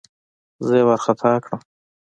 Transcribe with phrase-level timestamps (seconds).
[0.65, 1.61] زه يې وارخطا کړم.